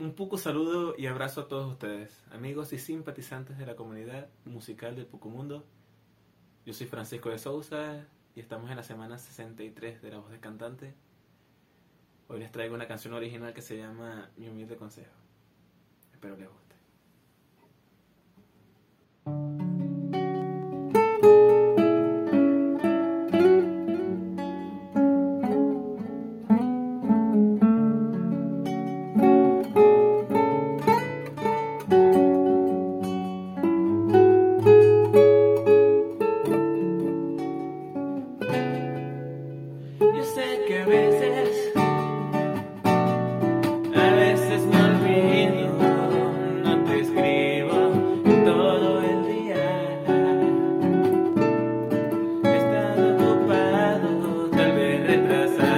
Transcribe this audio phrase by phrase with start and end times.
[0.00, 4.96] Un poco saludo y abrazo a todos ustedes, amigos y simpatizantes de la comunidad musical
[4.96, 5.66] del Pucumundo.
[6.64, 10.40] Yo soy Francisco de Sousa y estamos en la semana 63 de La Voz del
[10.40, 10.94] Cantante.
[12.28, 15.12] Hoy les traigo una canción original que se llama Mi humilde consejo.
[16.14, 16.69] Espero les guste.
[55.10, 55.69] Detrás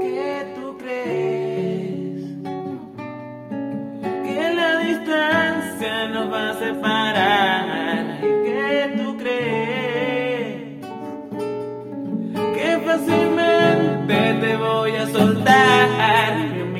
[0.00, 2.22] ¿Qué tú crees?
[4.24, 8.20] Que la distancia nos va a separar.
[8.20, 9.56] ¿Qué tú crees?
[12.54, 16.75] que fácilmente te voy a soltar